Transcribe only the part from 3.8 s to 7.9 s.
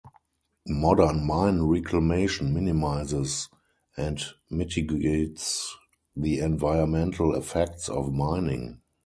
and mitigates the environmental effects